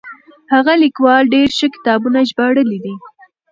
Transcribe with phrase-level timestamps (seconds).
[0.53, 2.93] هغه ليکوال ډېر ښه کتابونه ژباړلي دي.